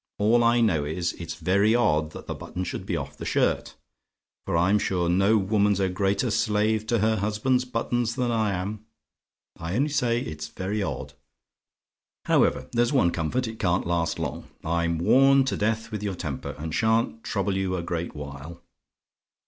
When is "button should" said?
2.33-2.87